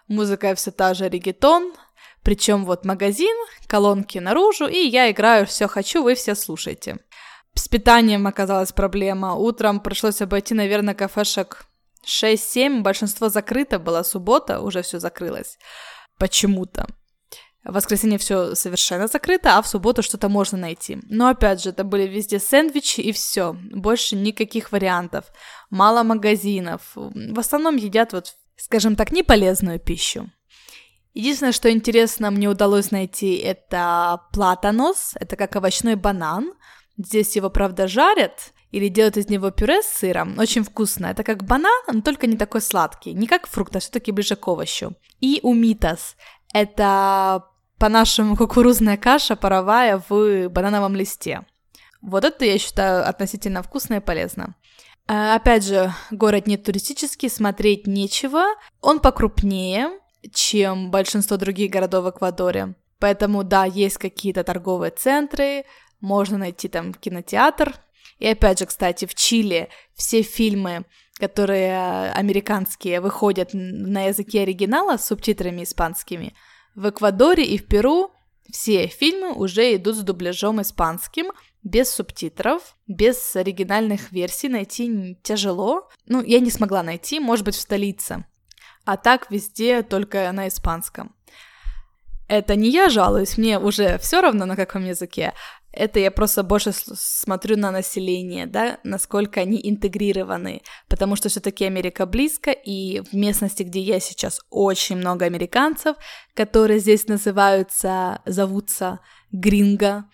Музыка 0.08 0.54
все 0.56 0.72
та 0.72 0.94
же 0.94 1.10
регетон, 1.10 1.74
причем 2.22 2.66
вот 2.66 2.86
магазин, 2.86 3.36
колонки 3.68 4.20
наружу, 4.20 4.68
и 4.68 4.78
я 4.78 5.10
играю 5.12 5.46
все 5.46 5.68
хочу, 5.68 6.04
вы 6.04 6.16
все 6.16 6.36
слушайте. 6.36 7.00
С 7.56 7.68
питанием 7.68 8.28
оказалась 8.28 8.72
проблема. 8.72 9.36
Утром 9.36 9.80
пришлось 9.80 10.22
обойти, 10.22 10.54
наверное, 10.54 10.94
кафешек 10.94 11.66
6-7, 12.06 12.82
большинство 12.82 13.30
закрыто, 13.30 13.80
была 13.80 14.04
суббота, 14.04 14.60
уже 14.62 14.82
все 14.82 15.00
закрылось. 15.00 15.58
Почему-то. 16.20 16.88
В 17.64 17.74
воскресенье 17.74 18.20
все 18.20 18.54
совершенно 18.54 19.08
закрыто, 19.08 19.58
а 19.58 19.62
в 19.62 19.68
субботу 19.68 20.04
что-то 20.04 20.30
можно 20.30 20.58
найти. 20.58 21.00
Но 21.10 21.30
опять 21.30 21.64
же, 21.64 21.72
это 21.72 21.84
были 21.84 22.08
везде 22.08 22.40
сэндвичи 22.40 23.02
и 23.02 23.12
все. 23.12 23.56
Больше 23.72 24.16
никаких 24.16 24.72
вариантов. 24.72 25.26
Мало 25.72 26.04
магазинов. 26.04 26.92
В 26.94 27.40
основном 27.40 27.78
едят 27.78 28.14
вот, 28.14 28.36
скажем 28.58 28.96
так, 28.96 29.12
неполезную 29.12 29.80
пищу. 29.80 30.30
Единственное, 31.14 31.54
что 31.54 31.72
интересно 31.72 32.30
мне 32.30 32.50
удалось 32.50 32.92
найти, 32.92 33.36
это 33.38 34.22
платанос. 34.34 35.14
Это 35.20 35.38
как 35.38 35.56
овощной 35.56 35.96
банан. 35.96 36.54
Здесь 36.98 37.36
его, 37.36 37.50
правда, 37.50 37.88
жарят, 37.88 38.54
или 38.72 38.90
делают 38.90 39.16
из 39.16 39.30
него 39.30 39.52
пюре 39.52 39.82
с 39.82 39.86
сыром. 39.86 40.38
Очень 40.38 40.66
вкусно. 40.66 41.08
Это 41.08 41.24
как 41.24 41.46
банан, 41.46 41.82
но 41.88 42.02
только 42.02 42.28
не 42.28 42.36
такой 42.36 42.60
сладкий. 42.60 43.14
Не 43.14 43.28
как 43.28 43.48
фрукт, 43.48 43.74
а 43.76 43.80
все-таки 43.80 44.12
ближе 44.12 44.36
к 44.36 44.46
овощу. 44.48 44.94
И 45.22 45.40
умитас. 45.44 46.18
Это 46.54 47.46
по-нашему 47.80 48.36
кукурузная 48.38 48.98
каша 48.98 49.38
паровая 49.38 50.04
в 50.10 50.50
банановом 50.50 50.96
листе. 50.96 51.46
Вот 52.02 52.26
это 52.26 52.44
я 52.44 52.58
считаю 52.60 53.08
относительно 53.08 53.64
вкусно 53.64 53.96
и 53.96 54.00
полезно. 54.02 54.56
А, 55.08 55.36
опять 55.36 55.64
же, 55.64 55.94
город 56.12 56.48
не 56.48 56.58
туристический, 56.58 57.30
смотреть 57.30 57.88
нечего. 57.88 58.46
Он 58.82 59.00
покрупнее, 59.00 59.90
чем 60.34 60.92
большинство 60.92 61.38
других 61.38 61.72
городов 61.72 62.06
в 62.06 62.10
Эквадоре. 62.10 62.76
Поэтому, 63.00 63.44
да, 63.44 63.66
есть 63.66 63.98
какие-то 63.98 64.44
торговые 64.44 64.92
центры, 64.92 65.66
можно 66.02 66.38
найти 66.38 66.68
там 66.68 66.94
кинотеатр. 66.94 67.76
И 68.20 68.28
опять 68.28 68.60
же, 68.60 68.66
кстати, 68.66 69.06
в 69.06 69.14
Чили 69.14 69.70
все 69.94 70.22
фильмы, 70.22 70.86
которые 71.20 72.12
американские, 72.12 73.02
выходят 73.02 73.50
на 73.54 74.04
языке 74.08 74.42
оригинала 74.42 74.98
с 74.98 75.08
субтитрами 75.08 75.64
испанскими– 75.64 76.34
в 76.76 76.90
Эквадоре 76.90 77.46
и 77.46 77.58
в 77.58 77.66
Перу 77.68 78.12
все 78.52 78.88
фильмы 78.88 79.34
уже 79.34 79.76
идут 79.76 79.96
с 79.96 80.02
дубляжом 80.02 80.62
испанским, 80.62 81.32
без 81.66 81.90
субтитров, 81.90 82.78
без 82.88 83.36
оригинальных 83.36 84.14
версий 84.14 84.48
найти 84.48 85.20
тяжело. 85.24 85.90
Ну, 86.06 86.24
я 86.24 86.40
не 86.40 86.52
смогла 86.52 86.84
найти, 86.84 87.20
может 87.20 87.44
быть, 87.44 87.56
в 87.56 87.60
столице. 87.60 88.24
А 88.86 88.96
так 88.96 89.30
везде 89.30 89.82
только 89.82 90.32
на 90.32 90.48
испанском. 90.48 91.14
Это 92.28 92.56
не 92.56 92.70
я 92.70 92.90
жалуюсь, 92.90 93.38
мне 93.38 93.60
уже 93.60 93.98
все 94.00 94.22
равно 94.22 94.46
на 94.46 94.56
каком 94.56 94.84
языке, 94.84 95.34
это 95.76 96.00
я 96.00 96.10
просто 96.10 96.42
больше 96.42 96.72
смотрю 96.72 97.58
на 97.58 97.70
население, 97.70 98.46
да, 98.46 98.80
насколько 98.84 99.42
они 99.42 99.60
интегрированы, 99.62 100.62
потому 100.88 101.16
что 101.16 101.30
все-таки 101.30 101.66
Америка 101.66 102.06
близко, 102.06 102.52
и 102.52 103.02
в 103.02 103.14
местности, 103.14 103.64
где 103.64 103.82
я 103.82 104.00
сейчас, 104.00 104.40
очень 104.50 104.96
много 104.96 105.26
американцев, 105.26 105.98
которые 106.34 106.80
здесь 106.80 107.08
называются, 107.08 108.22
зовутся 108.26 109.02
гринго, 109.32 110.06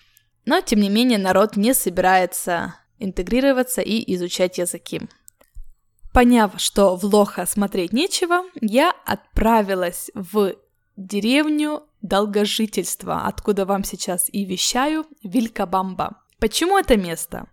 но 0.45 0.61
тем 0.61 0.79
не 0.79 0.89
менее 0.89 1.17
народ 1.17 1.55
не 1.55 1.73
собирается 1.73 2.75
интегрироваться 2.99 3.81
и 3.81 4.13
изучать 4.15 4.57
языки. 4.57 5.01
Поняв, 6.13 6.53
что 6.57 6.95
в 6.95 7.03
Лоха 7.05 7.45
смотреть 7.45 7.93
нечего, 7.93 8.43
я 8.59 8.93
отправилась 9.05 10.11
в 10.13 10.55
деревню 10.97 11.83
долгожительства, 12.01 13.25
откуда 13.25 13.65
вам 13.65 13.83
сейчас 13.83 14.27
и 14.31 14.45
вещаю, 14.45 15.05
Вилькабамба. 15.23 16.17
Почему 16.39 16.77
это 16.77 16.97
место? 16.97 17.47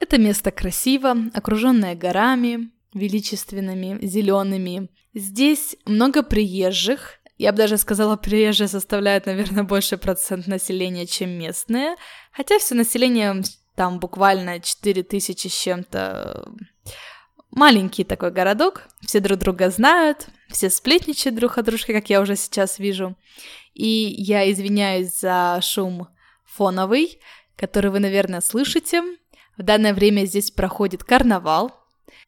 Это 0.00 0.18
место 0.18 0.50
красиво, 0.50 1.16
окруженное 1.32 1.94
горами, 1.94 2.70
величественными, 2.92 4.04
зелеными. 4.04 4.90
Здесь 5.14 5.76
много 5.86 6.22
приезжих. 6.22 7.20
Я 7.38 7.52
бы 7.52 7.58
даже 7.58 7.78
сказала, 7.78 8.16
приезжие 8.16 8.68
составляют, 8.68 9.26
наверное, 9.26 9.64
больше 9.64 9.96
процент 9.96 10.46
населения, 10.46 11.06
чем 11.06 11.30
местные. 11.30 11.96
Хотя 12.36 12.58
все 12.58 12.74
население 12.74 13.42
там 13.74 13.98
буквально 13.98 14.60
4 14.60 15.02
тысячи 15.02 15.48
с 15.48 15.52
чем-то 15.52 16.52
Маленький 17.54 18.02
такой 18.02 18.32
городок, 18.32 18.88
все 19.00 19.20
друг 19.20 19.38
друга 19.38 19.70
знают, 19.70 20.26
все 20.48 20.68
сплетничают 20.70 21.36
друг 21.36 21.56
о 21.56 21.62
дружке, 21.62 21.92
как 21.92 22.10
я 22.10 22.20
уже 22.20 22.34
сейчас 22.34 22.80
вижу. 22.80 23.16
И 23.74 23.86
я 24.18 24.50
извиняюсь 24.50 25.20
за 25.20 25.60
шум 25.62 26.08
фоновый, 26.44 27.20
который 27.56 27.92
вы, 27.92 28.00
наверное, 28.00 28.40
слышите. 28.40 29.02
В 29.56 29.62
данное 29.62 29.94
время 29.94 30.24
здесь 30.24 30.50
проходит 30.50 31.04
карнавал. 31.04 31.80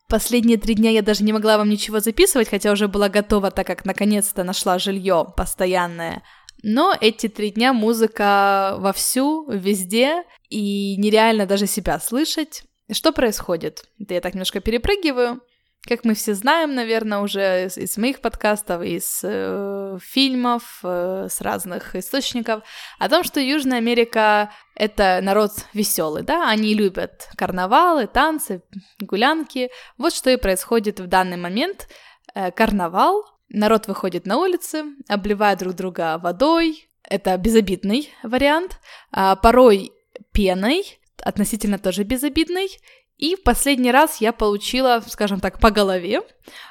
Последние 0.09 0.59
три 0.59 0.75
дня 0.75 0.93
я 0.93 1.03
даже 1.03 1.25
не 1.25 1.33
могла 1.33 1.59
вам 1.59 1.71
ничего 1.71 1.99
записывать, 1.99 2.49
хотя 2.49 2.71
уже 2.71 2.87
была 2.87 3.09
готова, 3.09 3.51
так 3.51 3.67
как 3.67 3.85
наконец-то 3.85 4.45
нашла 4.45 4.79
жилье 4.79 5.27
постоянное. 5.37 6.23
Но 6.69 6.97
эти 7.01 7.29
три 7.29 7.53
дня 7.53 7.73
музыка 7.73 8.75
вовсю, 8.79 9.49
везде, 9.49 10.25
и 10.49 10.97
нереально 10.97 11.47
даже 11.47 11.69
себя 11.69 12.01
слышать. 12.01 12.65
Что 12.91 13.13
происходит? 13.13 13.85
Это 14.01 14.15
я 14.15 14.21
так 14.21 14.35
немножко 14.35 14.59
перепрыгиваю. 14.59 15.41
Как 15.89 16.05
мы 16.05 16.15
все 16.15 16.35
знаем, 16.35 16.75
наверное, 16.75 17.21
уже 17.21 17.67
из, 17.67 17.79
из 17.79 17.97
моих 17.97 18.21
подкастов, 18.21 18.83
из 18.83 19.21
э, 19.23 19.99
фильмов, 20.03 20.81
э, 20.83 21.29
с 21.31 21.41
разных 21.41 21.95
источников, 21.95 22.65
о 22.99 23.09
том, 23.09 23.23
что 23.23 23.39
Южная 23.39 23.79
Америка— 23.79 24.51
это 24.75 25.21
народ 25.23 25.53
веселый, 25.73 26.25
да, 26.25 26.51
они 26.51 26.75
любят 26.75 27.29
карнавалы, 27.37 28.09
танцы, 28.09 28.65
гулянки. 28.99 29.71
Вот 29.99 30.13
что 30.13 30.31
и 30.31 30.37
происходит 30.37 30.99
в 30.99 31.07
данный 31.07 31.37
момент. 31.37 31.87
Э, 32.35 32.51
карнавал, 32.51 33.25
народ 33.49 33.87
выходит 33.87 34.27
на 34.27 34.39
улицы, 34.39 34.85
обливает 35.09 35.59
друг 35.59 35.75
друга 35.75 36.19
водой, 36.19 36.89
это 37.03 37.37
безобидный 37.37 38.11
вариант, 38.23 38.81
а 39.13 39.37
порой 39.37 39.93
пеной, 40.33 40.99
относительно 41.23 41.79
тоже 41.79 42.05
безобидный. 42.05 42.69
И 43.17 43.35
в 43.35 43.43
последний 43.43 43.93
раз 43.93 44.21
я 44.21 44.33
получила, 44.33 45.03
скажем 45.07 45.41
так, 45.41 45.59
по 45.59 45.71
голове. 45.71 46.23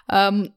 Эм, 0.08 0.54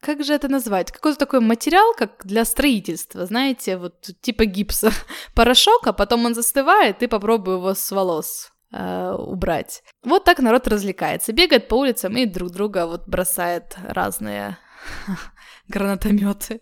как 0.00 0.24
же 0.24 0.32
это 0.34 0.48
назвать? 0.48 0.92
Какой-то 0.92 1.18
такой 1.18 1.40
материал, 1.40 1.94
как 1.94 2.24
для 2.24 2.44
строительства, 2.44 3.26
знаете, 3.26 3.76
вот 3.76 4.08
типа 4.20 4.44
гипса. 4.44 4.92
Порошок, 5.34 5.86
а 5.86 5.92
потом 5.92 6.24
он 6.24 6.34
застывает, 6.34 7.02
и 7.02 7.06
попробую 7.06 7.58
его 7.58 7.74
с 7.74 7.90
волос 7.90 8.52
э, 8.72 9.14
убрать. 9.18 9.82
Вот 10.04 10.24
так 10.24 10.38
народ 10.38 10.68
развлекается. 10.68 11.32
Бегает 11.32 11.68
по 11.68 11.74
улицам 11.74 12.16
и 12.16 12.26
друг 12.26 12.50
друга 12.50 12.86
вот 12.86 13.08
бросает 13.08 13.76
разные 13.82 14.58
гранатометы. 15.68 16.60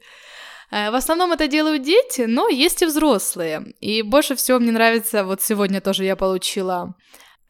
Э, 0.71 0.91
в 0.91 0.95
основном 0.95 1.33
это 1.33 1.49
делают 1.49 1.83
дети, 1.83 2.23
но 2.23 2.49
есть 2.49 2.83
и 2.83 2.87
взрослые. 2.87 3.75
И 3.81 4.03
больше 4.03 4.35
всего 4.35 4.59
мне 4.59 4.73
нравится, 4.73 5.25
вот 5.25 5.43
сегодня 5.43 5.81
тоже 5.81 6.05
я 6.05 6.17
получила 6.17 6.95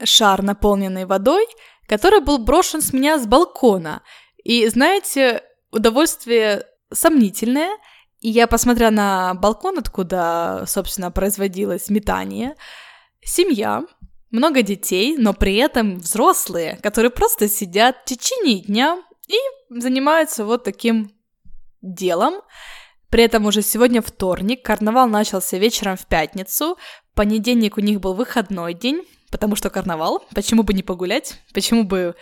шар, 0.04 0.42
наполненный 0.42 1.04
водой, 1.04 1.46
который 1.88 2.20
был 2.20 2.38
брошен 2.38 2.80
с 2.80 2.92
меня 2.92 3.18
с 3.18 3.26
балкона. 3.26 4.02
И 4.44 4.66
знаете, 4.68 5.42
удовольствие 5.70 6.64
сомнительное. 6.92 7.76
И 8.20 8.30
я 8.30 8.46
посмотрела 8.46 8.90
на 8.90 9.34
балкон, 9.34 9.78
откуда, 9.78 10.64
собственно, 10.66 11.10
производилось 11.10 11.88
метание. 11.88 12.56
Семья, 13.22 13.84
много 14.30 14.62
детей, 14.62 15.16
но 15.16 15.34
при 15.34 15.56
этом 15.56 15.98
взрослые, 15.98 16.78
которые 16.82 17.10
просто 17.10 17.48
сидят 17.48 17.98
в 17.98 18.04
течение 18.04 18.60
дня 18.60 19.02
и 19.28 19.36
занимаются 19.70 20.44
вот 20.44 20.64
таким 20.64 21.12
делом. 21.82 22.42
При 23.10 23.22
этом 23.22 23.46
уже 23.46 23.62
сегодня 23.62 24.02
вторник, 24.02 24.62
карнавал 24.64 25.08
начался 25.08 25.56
вечером 25.56 25.96
в 25.96 26.06
пятницу, 26.06 26.76
понедельник 27.14 27.78
у 27.78 27.80
них 27.80 28.00
был 28.00 28.14
выходной 28.14 28.74
день, 28.74 29.02
потому 29.30 29.56
что 29.56 29.70
карнавал, 29.70 30.24
почему 30.34 30.62
бы 30.62 30.74
не 30.74 30.82
погулять, 30.82 31.40
почему 31.54 31.84
бы 31.84 32.16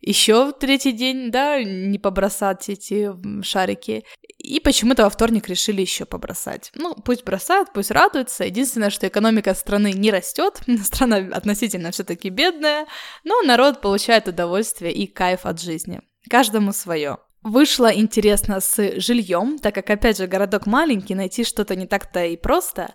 еще 0.00 0.46
в 0.46 0.52
третий 0.52 0.92
день, 0.92 1.30
да, 1.30 1.62
не 1.62 1.98
побросать 1.98 2.68
эти 2.68 3.10
шарики. 3.42 4.04
И 4.38 4.60
почему-то 4.60 5.04
во 5.04 5.10
вторник 5.10 5.48
решили 5.48 5.80
еще 5.80 6.04
побросать. 6.04 6.70
Ну, 6.74 6.94
пусть 6.94 7.24
бросают, 7.24 7.72
пусть 7.72 7.90
радуются. 7.90 8.44
Единственное, 8.44 8.90
что 8.90 9.08
экономика 9.08 9.54
страны 9.54 9.92
не 9.92 10.10
растет, 10.10 10.60
страна 10.84 11.16
относительно 11.16 11.90
все-таки 11.90 12.28
бедная, 12.28 12.86
но 13.24 13.42
народ 13.42 13.80
получает 13.80 14.28
удовольствие 14.28 14.92
и 14.92 15.06
кайф 15.06 15.46
от 15.46 15.60
жизни. 15.60 16.02
Каждому 16.28 16.72
свое. 16.72 17.18
Вышло 17.42 17.94
интересно 17.94 18.60
с 18.60 19.00
жильем, 19.00 19.58
так 19.58 19.74
как, 19.74 19.88
опять 19.90 20.18
же, 20.18 20.26
городок 20.26 20.66
маленький, 20.66 21.14
найти 21.14 21.44
что-то 21.44 21.76
не 21.76 21.86
так-то 21.86 22.24
и 22.24 22.36
просто. 22.36 22.94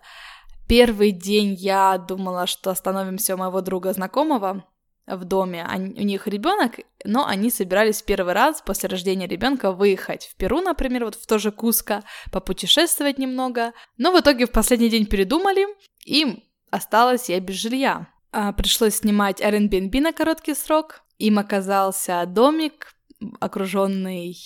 Первый 0.68 1.10
день 1.10 1.54
я 1.54 1.96
думала, 1.96 2.46
что 2.46 2.70
остановимся 2.70 3.34
у 3.34 3.38
моего 3.38 3.62
друга 3.62 3.92
знакомого 3.92 4.64
в 5.06 5.24
доме. 5.24 5.64
Они, 5.64 5.98
у 5.98 6.04
них 6.04 6.26
ребенок, 6.26 6.80
но 7.04 7.26
они 7.26 7.50
собирались 7.50 8.02
первый 8.02 8.34
раз 8.34 8.62
после 8.62 8.88
рождения 8.88 9.26
ребенка 9.26 9.72
выехать 9.72 10.26
в 10.26 10.36
Перу, 10.36 10.60
например, 10.60 11.06
вот 11.06 11.14
в 11.14 11.26
то 11.26 11.38
же 11.38 11.50
Куско, 11.50 12.02
попутешествовать 12.30 13.18
немного. 13.18 13.72
Но 13.96 14.12
в 14.12 14.20
итоге 14.20 14.46
в 14.46 14.50
последний 14.50 14.90
день 14.90 15.06
передумали, 15.06 15.66
и 16.04 16.44
осталась 16.70 17.28
я 17.28 17.40
без 17.40 17.56
жилья. 17.56 18.08
А, 18.32 18.52
пришлось 18.52 18.96
снимать 18.96 19.40
Airbnb 19.40 20.00
на 20.00 20.12
короткий 20.12 20.54
срок. 20.54 21.02
Им 21.18 21.38
оказался 21.38 22.24
домик 22.26 22.94
окруженный 23.40 24.36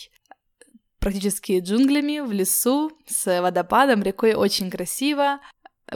практически 0.98 1.60
джунглями, 1.60 2.20
в 2.20 2.32
лесу, 2.32 2.90
с 3.06 3.40
водопадом, 3.40 4.02
рекой, 4.02 4.34
очень 4.34 4.70
красиво. 4.70 5.40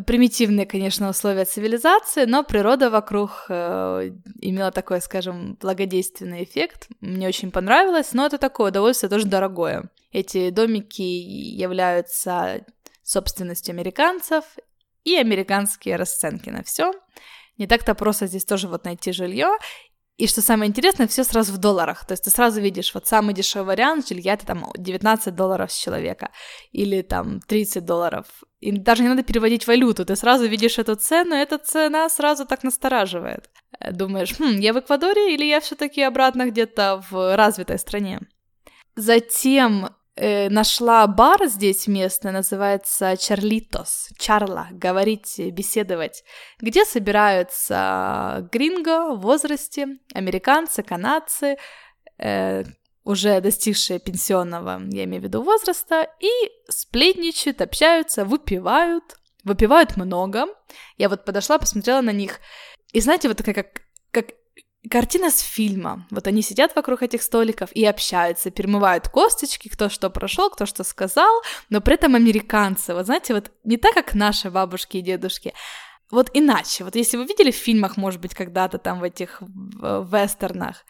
Примитивные, 0.07 0.67
конечно, 0.67 1.09
условия 1.09 1.45
цивилизации, 1.45 2.25
но 2.25 2.45
природа 2.45 2.91
вокруг 2.91 3.47
э, 3.49 4.13
имела 4.41 4.71
такой, 4.71 5.01
скажем, 5.01 5.57
благодейственный 5.61 6.45
эффект. 6.45 6.89
Мне 7.01 7.27
очень 7.27 7.51
понравилось, 7.51 8.13
но 8.13 8.27
это 8.27 8.39
такое 8.39 8.71
удовольствие 8.71 9.11
тоже 9.11 9.27
дорогое. 9.27 9.91
Эти 10.13 10.51
домики 10.51 11.03
являются 11.03 12.65
собственностью 13.03 13.73
американцев, 13.73 14.45
и 15.05 15.17
американские 15.17 15.97
расценки 15.97 16.51
на 16.51 16.63
все. 16.63 16.93
Не 17.59 17.67
так-то 17.67 17.95
просто 17.95 18.27
здесь 18.27 18.45
тоже 18.45 18.69
вот 18.69 18.85
найти 18.85 19.13
жилье. 19.13 19.51
И 20.21 20.27
что 20.27 20.43
самое 20.43 20.69
интересное, 20.69 21.07
все 21.07 21.25
сразу 21.25 21.55
в 21.55 21.57
долларах. 21.57 22.05
То 22.05 22.13
есть 22.13 22.25
ты 22.25 22.31
сразу 22.31 22.61
видишь, 22.61 22.93
вот 22.93 23.07
самый 23.07 23.35
дешевый 23.35 23.69
вариант 23.69 24.07
жилья 24.07 24.35
это 24.35 24.45
там 24.45 24.71
19 24.77 25.35
долларов 25.35 25.73
с 25.73 25.79
человека 25.83 26.31
или 26.73 27.01
там 27.01 27.41
30 27.41 27.87
долларов. 27.87 28.27
И 28.61 28.71
даже 28.71 29.03
не 29.03 29.09
надо 29.09 29.23
переводить 29.23 29.67
валюту, 29.67 30.05
ты 30.05 30.17
сразу 30.17 30.47
видишь 30.47 30.79
эту 30.79 30.95
цену, 30.97 31.35
и 31.35 31.39
эта 31.39 31.57
цена 31.57 32.07
сразу 32.11 32.45
так 32.45 32.65
настораживает. 32.65 33.49
Думаешь, 33.93 34.35
хм, 34.39 34.61
я 34.61 34.75
в 34.75 34.81
Эквадоре 34.81 35.35
или 35.35 35.47
я 35.47 35.59
все-таки 35.59 36.03
обратно 36.03 36.51
где-то 36.51 37.03
в 37.11 37.35
развитой 37.35 37.79
стране? 37.79 38.21
Затем 38.97 39.89
э, 40.21 40.51
нашла 40.51 41.07
бар 41.07 41.47
здесь 41.47 41.87
местный, 41.87 42.33
называется 42.33 43.17
Чарлитос, 43.17 44.11
Чарла, 44.19 44.69
говорить, 44.71 45.39
беседовать, 45.39 46.25
где 46.61 46.85
собираются 46.85 48.49
гринго 48.53 49.15
в 49.15 49.21
возрасте, 49.21 49.99
американцы, 50.15 50.83
канадцы, 50.83 51.57
э, 52.19 52.65
уже 53.03 53.41
достигшие 53.41 53.99
пенсионного, 53.99 54.81
я 54.91 55.05
имею 55.05 55.23
в 55.23 55.25
виду, 55.25 55.43
возраста, 55.43 56.07
и 56.21 56.31
сплетничают, 56.69 57.63
общаются, 57.63 58.27
выпивают, 58.27 59.17
выпивают 59.43 59.97
много. 59.97 60.47
Я 60.99 61.09
вот 61.09 61.25
подошла, 61.25 61.59
посмотрела 61.59 62.03
на 62.03 62.13
них, 62.13 62.41
и 62.93 63.01
знаете, 63.01 63.29
вот 63.29 63.39
такая 63.39 63.55
как 63.55 63.83
картина 64.89 65.31
с 65.31 65.41
фильма. 65.41 66.07
Вот 66.11 66.27
они 66.27 66.43
сидят 66.43 66.75
вокруг 66.75 67.03
этих 67.03 67.23
столиков 67.23 67.71
и 67.73 67.85
общаются, 67.85 68.51
перемывают 68.51 69.09
косточки, 69.09 69.69
кто 69.69 69.89
что 69.89 70.09
прошел, 70.09 70.51
кто 70.51 70.67
что 70.67 70.85
сказал, 70.85 71.43
но 71.69 71.81
при 71.81 71.95
этом 71.95 72.15
американцы. 72.15 72.95
Вот 72.95 73.07
знаете, 73.07 73.35
вот 73.35 73.51
не 73.65 73.77
так, 73.77 73.95
как 73.95 74.15
наши 74.15 74.51
бабушки 74.51 74.99
и 74.99 75.03
дедушки, 75.03 75.53
вот 76.11 76.31
иначе. 76.33 76.85
Вот 76.85 76.97
если 76.97 77.17
вы 77.17 77.27
видели 77.27 77.51
в 77.51 77.57
фильмах, 77.57 77.97
может 77.97 78.21
быть, 78.21 78.35
когда-то 78.35 78.79
там 78.79 79.01
в 79.01 79.05
этих 79.05 79.43
вестернах, 79.43 80.85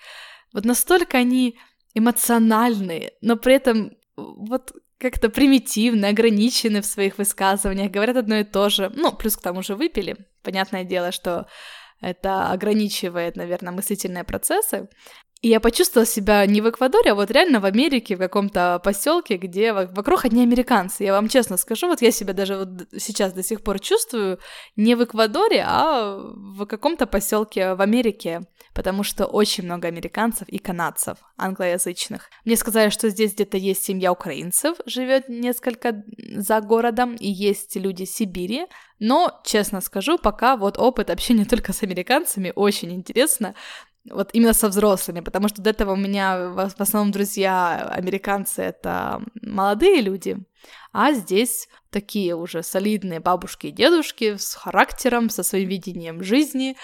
вот 0.52 0.64
настолько 0.64 1.18
они 1.18 1.58
эмоциональные, 1.94 3.12
но 3.20 3.36
при 3.36 3.54
этом 3.54 3.92
вот 4.16 4.72
как-то 4.98 5.30
примитивны, 5.30 6.06
ограничены 6.06 6.82
в 6.82 6.86
своих 6.86 7.18
высказываниях, 7.18 7.90
говорят 7.90 8.16
одно 8.16 8.36
и 8.36 8.44
то 8.44 8.68
же. 8.68 8.90
Ну, 8.94 9.12
плюс 9.12 9.36
к 9.36 9.42
тому 9.42 9.62
же 9.62 9.74
выпили. 9.74 10.16
Понятное 10.42 10.84
дело, 10.84 11.10
что 11.10 11.46
это 12.00 12.50
ограничивает, 12.50 13.36
наверное, 13.36 13.72
мыслительные 13.72 14.24
процессы. 14.24 14.88
И 15.42 15.48
я 15.48 15.58
почувствовала 15.58 16.06
себя 16.06 16.44
не 16.44 16.60
в 16.60 16.68
Эквадоре, 16.68 17.12
а 17.12 17.14
вот 17.14 17.30
реально 17.30 17.60
в 17.60 17.64
Америке, 17.64 18.16
в 18.16 18.18
каком-то 18.18 18.78
поселке, 18.84 19.38
где 19.38 19.72
вокруг 19.72 20.26
одни 20.26 20.42
американцы. 20.42 21.04
Я 21.04 21.12
вам 21.12 21.28
честно 21.28 21.56
скажу, 21.56 21.86
вот 21.86 22.02
я 22.02 22.10
себя 22.10 22.34
даже 22.34 22.56
вот 22.56 22.68
сейчас 22.98 23.32
до 23.32 23.42
сих 23.42 23.62
пор 23.62 23.80
чувствую 23.80 24.38
не 24.76 24.94
в 24.94 25.04
Эквадоре, 25.04 25.64
а 25.66 26.18
в 26.18 26.66
каком-то 26.66 27.06
поселке 27.06 27.72
в 27.72 27.80
Америке, 27.80 28.42
потому 28.74 29.02
что 29.02 29.24
очень 29.24 29.64
много 29.64 29.88
американцев 29.88 30.46
и 30.46 30.58
канадцев 30.58 31.16
англоязычных. 31.38 32.28
Мне 32.44 32.56
сказали, 32.56 32.90
что 32.90 33.08
здесь 33.08 33.32
где-то 33.32 33.56
есть 33.56 33.82
семья 33.82 34.12
украинцев, 34.12 34.76
живет 34.84 35.30
несколько 35.30 36.04
за 36.36 36.60
городом, 36.60 37.14
и 37.14 37.28
есть 37.30 37.76
люди 37.76 38.04
Сибири, 38.04 38.66
но, 38.98 39.40
честно 39.44 39.80
скажу, 39.80 40.18
пока 40.18 40.56
вот 40.56 40.78
опыт 40.78 41.08
общения 41.08 41.44
только 41.48 41.72
с 41.72 41.82
американцами 41.82 42.52
очень 42.54 42.92
интересно, 42.92 43.54
вот 44.08 44.30
именно 44.32 44.54
со 44.54 44.68
взрослыми, 44.68 45.20
потому 45.20 45.48
что 45.48 45.60
до 45.60 45.70
этого 45.70 45.92
у 45.92 45.96
меня 45.96 46.48
в 46.48 46.80
основном 46.80 47.12
друзья 47.12 47.90
американцы 47.92 48.62
это 48.62 49.22
молодые 49.42 50.00
люди, 50.00 50.38
а 50.92 51.12
здесь 51.12 51.68
такие 51.90 52.34
уже 52.34 52.62
солидные 52.62 53.20
бабушки 53.20 53.66
и 53.66 53.72
дедушки 53.72 54.36
с 54.36 54.54
характером, 54.54 55.28
со 55.28 55.42
своим 55.42 55.68
видением 55.68 56.22
жизни, 56.22 56.76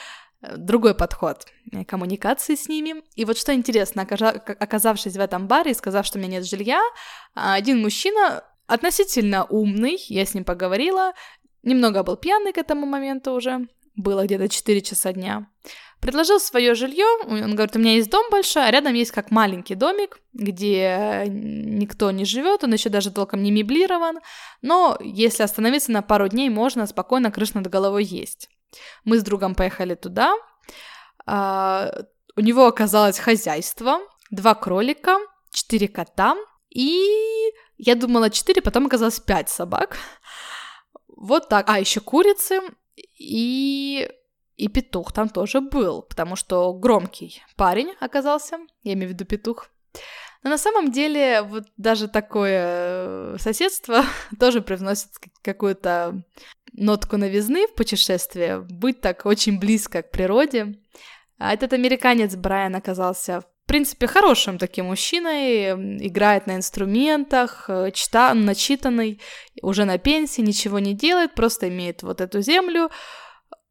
э, 0.43 0.57
другой 0.57 0.95
подход 0.95 1.47
коммуникации 1.87 2.55
с 2.55 2.69
ними. 2.69 3.03
И 3.15 3.25
вот 3.25 3.39
что 3.39 3.55
интересно, 3.55 4.03
оказавшись 4.03 5.17
в 5.17 5.21
этом 5.21 5.47
баре 5.47 5.71
и 5.71 5.75
сказав, 5.75 6.07
что 6.07 6.19
у 6.19 6.21
меня 6.21 6.39
нет 6.39 6.47
жилья, 6.47 6.83
один 7.35 7.81
мужчина 7.81 8.45
относительно 8.67 9.45
умный, 9.45 9.97
я 10.09 10.27
с 10.27 10.35
ним 10.35 10.45
поговорила, 10.45 11.13
немного 11.63 12.03
был 12.03 12.17
пьяный 12.17 12.53
к 12.53 12.59
этому 12.59 12.87
моменту 12.87 13.33
уже, 13.33 13.69
было 13.97 14.25
где-то 14.25 14.49
4 14.49 14.81
часа 14.83 15.13
дня, 15.13 15.47
Предложил 16.01 16.39
свое 16.39 16.75
жилье, 16.75 17.07
он 17.27 17.55
говорит, 17.55 17.75
у 17.75 17.79
меня 17.79 17.95
есть 17.95 18.11
дом 18.11 18.27
большой, 18.31 18.69
а 18.69 18.71
рядом 18.71 18.93
есть 18.93 19.13
как 19.13 19.31
маленький 19.31 19.75
домик, 19.75 20.21
где 20.35 21.25
никто 21.27 22.11
не 22.11 22.27
живет, 22.27 22.65
он 22.65 22.75
еще 22.75 22.91
даже 22.91 23.11
толком 23.11 23.43
не 23.43 23.51
меблирован, 23.51 24.21
но 24.61 24.99
если 25.01 25.43
остановиться 25.43 25.91
на 25.91 26.03
пару 26.03 26.29
дней, 26.29 26.51
можно 26.51 26.87
спокойно 26.87 27.33
крыш 27.33 27.55
над 27.55 27.67
головой 27.69 28.05
есть. 28.05 28.51
Мы 29.05 29.19
с 29.19 29.23
другом 29.23 29.55
поехали 29.55 29.95
туда, 29.95 30.35
а, 31.25 31.91
у 32.37 32.41
него 32.41 32.67
оказалось 32.67 33.19
хозяйство, 33.19 34.01
два 34.31 34.55
кролика, 34.55 35.17
четыре 35.51 35.89
кота, 35.89 36.37
и 36.69 37.01
я 37.79 37.95
думала 37.95 38.29
четыре, 38.29 38.61
потом 38.61 38.87
оказалось 38.87 39.19
пять 39.19 39.49
собак. 39.49 39.97
Вот 41.09 41.49
так. 41.49 41.69
А, 41.71 41.81
еще 41.81 42.01
курицы 42.01 42.61
и 42.97 44.09
и 44.57 44.69
петух 44.69 45.13
там 45.13 45.29
тоже 45.29 45.61
был, 45.61 46.03
потому 46.03 46.35
что 46.35 46.73
громкий 46.73 47.43
парень 47.57 47.93
оказался, 48.01 48.59
я 48.83 48.95
имею 48.95 49.11
в 49.11 49.13
виду 49.13 49.27
петух. 49.27 49.69
Но 50.43 50.51
на 50.51 50.59
самом 50.59 50.91
деле 50.91 51.43
вот 51.43 51.65
даже 51.77 52.09
такое 52.09 52.65
э, 52.65 53.37
соседство 53.39 54.05
тоже 54.41 54.63
привносит 54.63 55.11
какую-то 55.43 56.23
нотку 56.73 57.17
новизны 57.17 57.67
в 57.67 57.75
путешествие, 57.75 58.61
быть 58.61 59.01
так 59.01 59.27
очень 59.27 59.59
близко 59.59 60.03
к 60.03 60.11
природе. 60.11 60.77
А 61.39 61.53
этот 61.53 61.73
американец 61.75 62.35
Брайан 62.35 62.77
оказался 62.77 63.45
в 63.67 63.69
принципе, 63.69 64.07
хорошим 64.07 64.59
таким 64.59 64.85
мужчиной, 64.87 65.73
играет 66.07 66.47
на 66.47 66.55
инструментах, 66.55 67.65
э, 67.67 67.91
чита, 67.93 68.33
начитанный, 68.33 69.21
уже 69.61 69.85
на 69.85 69.99
пенсии, 69.99 70.41
ничего 70.41 70.79
не 70.79 70.95
делает, 70.95 71.35
просто 71.35 71.69
имеет 71.69 72.05
вот 72.05 72.21
эту 72.21 72.43
землю, 72.43 72.91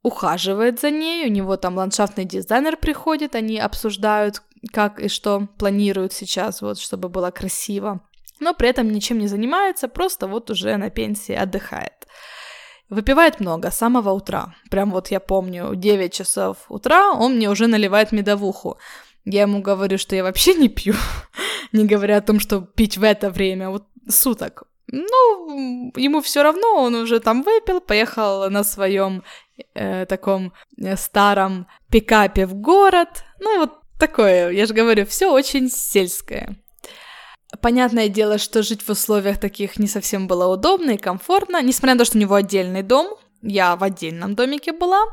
ухаживает 0.03 0.81
за 0.81 0.91
ней, 0.91 1.25
у 1.25 1.31
него 1.31 1.55
там 1.55 1.77
ландшафтный 1.77 2.25
дизайнер 2.25 2.75
приходит, 2.75 3.36
они 3.36 3.58
обсуждают, 3.58 4.41
как 4.73 4.99
и 4.99 5.08
что 5.08 5.47
планируют 5.58 6.12
сейчас, 6.12 6.62
вот, 6.62 6.77
чтобы 6.77 7.08
было 7.08 7.31
красиво. 7.31 8.01
Но 8.41 8.53
при 8.53 8.67
этом 8.67 8.91
ничем 8.91 9.17
не 9.19 9.27
занимается, 9.27 9.88
просто 9.88 10.27
вот 10.27 10.51
уже 10.51 10.75
на 10.75 10.89
пенсии 10.89 11.34
отдыхает. 11.34 12.05
Выпивает 12.89 13.39
много, 13.39 13.71
с 13.71 13.77
самого 13.77 14.12
утра. 14.12 14.53
Прям 14.69 14.91
вот 14.91 15.08
я 15.08 15.21
помню, 15.21 15.73
9 15.73 16.13
часов 16.13 16.58
утра 16.67 17.13
он 17.13 17.38
мне 17.38 17.49
уже 17.49 17.67
наливает 17.67 18.12
медовуху. 18.12 18.77
Я 19.25 19.41
ему 19.41 19.61
говорю, 19.61 19.97
что 19.97 20.15
я 20.15 20.23
вообще 20.23 20.53
не 20.53 20.69
пью, 20.69 20.93
не 21.71 21.85
говоря 21.85 22.17
о 22.17 22.21
том, 22.21 22.39
что 22.39 22.61
пить 22.61 22.97
в 22.97 23.03
это 23.03 23.29
время, 23.29 23.69
вот 23.69 23.85
суток. 24.07 24.63
Ну, 24.88 25.91
ему 25.95 26.21
все 26.21 26.43
равно, 26.43 26.75
он 26.75 26.95
уже 26.95 27.19
там 27.19 27.41
выпил, 27.41 27.81
поехал 27.81 28.49
на 28.51 28.63
своем 28.63 29.23
э, 29.73 30.05
таком 30.05 30.53
э, 30.77 30.95
старом 30.95 31.67
пикапе 31.89 32.45
в 32.45 32.53
город. 32.53 33.23
Ну, 33.39 33.59
вот 33.59 33.79
такое, 33.99 34.51
я 34.51 34.67
же 34.67 34.75
говорю, 34.75 35.07
все 35.07 35.31
очень 35.31 35.69
сельское. 35.69 36.55
Понятное 37.61 38.09
дело, 38.09 38.38
что 38.38 38.61
жить 38.61 38.83
в 38.83 38.89
условиях 38.89 39.39
таких 39.39 39.79
не 39.79 39.88
совсем 39.88 40.27
было 40.27 40.53
удобно 40.53 40.91
и 40.91 40.97
комфортно, 40.97 41.61
несмотря 41.63 41.95
на 41.95 41.99
то, 41.99 42.05
что 42.05 42.17
у 42.17 42.21
него 42.21 42.35
отдельный 42.35 42.83
дом, 42.83 43.17
я 43.45 43.75
в 43.75 43.84
отдельном 43.84 44.36
домике 44.36 44.73
была, 44.73 45.03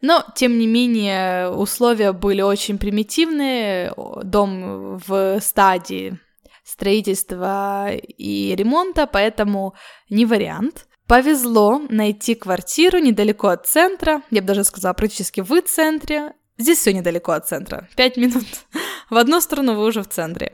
но, 0.00 0.24
тем 0.34 0.58
не 0.58 0.66
менее, 0.66 1.50
условия 1.50 2.12
были 2.12 2.42
очень 2.42 2.78
примитивные, 2.78 3.92
дом 4.22 4.98
в 5.06 5.40
стадии 5.40 6.18
строительства 6.64 7.92
и 7.92 8.54
ремонта, 8.56 9.06
поэтому 9.06 9.74
не 10.10 10.26
вариант. 10.26 10.86
Повезло 11.06 11.80
найти 11.88 12.34
квартиру 12.34 12.98
недалеко 12.98 13.48
от 13.48 13.66
центра, 13.66 14.22
я 14.30 14.40
бы 14.42 14.48
даже 14.48 14.64
сказала, 14.64 14.92
практически 14.92 15.40
в 15.40 15.62
центре. 15.62 16.32
Здесь 16.58 16.78
все 16.78 16.92
недалеко 16.92 17.32
от 17.32 17.46
центра. 17.46 17.88
Пять 17.96 18.16
минут 18.16 18.44
в 19.10 19.16
одну 19.16 19.40
сторону 19.40 19.76
вы 19.76 19.84
уже 19.84 20.02
в 20.02 20.08
центре. 20.08 20.52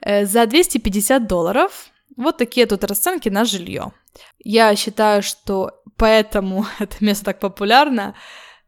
Э, 0.00 0.24
за 0.26 0.46
250 0.46 1.26
долларов 1.26 1.90
вот 2.16 2.36
такие 2.36 2.66
тут 2.66 2.84
расценки 2.84 3.28
на 3.28 3.44
жилье. 3.44 3.92
Я 4.38 4.76
считаю, 4.76 5.22
что 5.22 5.79
поэтому 6.00 6.66
это 6.80 6.96
место 7.00 7.26
так 7.26 7.40
популярно, 7.40 8.14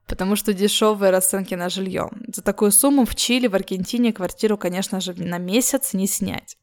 потому 0.07 0.37
что 0.37 0.53
дешевые 0.53 1.11
расценки 1.11 1.55
на 1.55 1.69
жилье. 1.69 2.11
За 2.35 2.43
такую 2.43 2.71
сумму 2.71 3.05
в 3.05 3.15
Чили, 3.15 3.49
в 3.49 3.55
Аргентине 3.55 4.13
квартиру, 4.13 4.59
конечно 4.59 5.01
же, 5.01 5.15
на 5.15 5.39
месяц 5.39 5.95
не 5.95 6.07
снять. 6.07 6.57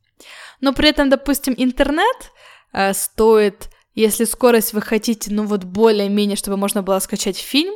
но 0.61 0.73
при 0.73 0.89
этом, 0.89 1.09
допустим, 1.09 1.55
интернет 1.57 2.31
э, 2.73 2.93
стоит, 2.93 3.69
если 3.95 4.25
скорость 4.25 4.73
вы 4.73 4.81
хотите, 4.81 5.31
ну 5.33 5.45
вот 5.45 5.63
более-менее, 5.63 6.35
чтобы 6.35 6.57
можно 6.57 6.83
было 6.83 6.99
скачать 6.99 7.37
фильм, 7.37 7.73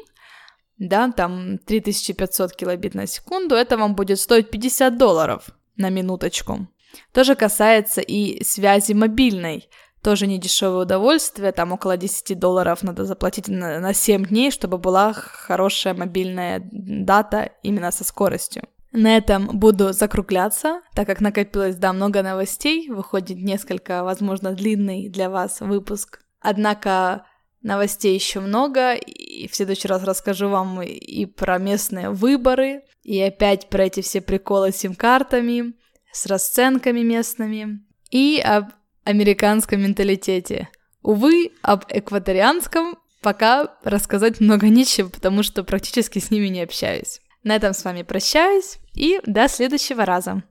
да, 0.77 1.11
там 1.11 1.57
3500 1.59 2.55
килобит 2.55 2.93
на 2.95 3.07
секунду, 3.07 3.55
это 3.55 3.77
вам 3.77 3.95
будет 3.95 4.19
стоить 4.19 4.51
50 4.51 4.97
долларов 4.97 5.49
на 5.77 5.89
минуточку. 5.89 6.67
То 7.11 7.23
же 7.23 7.35
касается 7.35 8.01
и 8.01 8.43
связи 8.43 8.93
мобильной. 8.93 9.69
Тоже 10.03 10.27
не 10.27 10.37
дешевое 10.37 10.83
удовольствие, 10.83 11.53
там 11.53 11.71
около 11.71 11.95
10 11.95 12.37
долларов 12.37 12.83
надо 12.83 13.05
заплатить 13.05 13.47
на, 13.47 13.79
на 13.79 13.93
7 13.93 14.25
дней, 14.25 14.51
чтобы 14.51 14.77
была 14.77 15.13
хорошая 15.13 15.93
мобильная 15.93 16.61
дата 16.71 17.51
именно 17.63 17.89
со 17.89 18.03
скоростью. 18.03 18.63
На 18.91 19.15
этом 19.15 19.47
буду 19.47 19.93
закругляться, 19.93 20.81
так 20.93 21.07
как 21.07 21.21
накопилось, 21.21 21.77
да, 21.77 21.93
много 21.93 22.21
новостей, 22.21 22.89
выходит 22.89 23.37
несколько, 23.37 24.03
возможно, 24.03 24.51
длинный 24.51 25.07
для 25.07 25.29
вас 25.29 25.61
выпуск. 25.61 26.19
Однако 26.41 27.25
новостей 27.61 28.13
еще 28.13 28.41
много, 28.41 28.93
и 28.95 29.47
в 29.47 29.55
следующий 29.55 29.87
раз 29.87 30.03
расскажу 30.03 30.49
вам 30.49 30.81
и 30.81 31.25
про 31.25 31.57
местные 31.57 32.09
выборы, 32.09 32.83
и 33.03 33.19
опять 33.21 33.69
про 33.69 33.85
эти 33.85 34.01
все 34.01 34.19
приколы 34.19 34.73
с 34.73 34.77
сим-картами, 34.77 35.73
с 36.11 36.25
расценками 36.25 36.99
местными, 36.99 37.85
и 38.11 38.43
об 38.45 38.65
американском 39.03 39.81
менталитете. 39.81 40.69
Увы, 41.01 41.51
об 41.61 41.85
экваторианском 41.89 42.97
пока 43.21 43.75
рассказать 43.83 44.39
много 44.39 44.69
нечего, 44.69 45.09
потому 45.09 45.43
что 45.43 45.63
практически 45.63 46.19
с 46.19 46.29
ними 46.29 46.47
не 46.47 46.61
общаюсь. 46.61 47.21
На 47.43 47.55
этом 47.55 47.73
с 47.73 47.83
вами 47.83 48.03
прощаюсь 48.03 48.77
и 48.93 49.19
до 49.25 49.47
следующего 49.47 50.05
раза. 50.05 50.43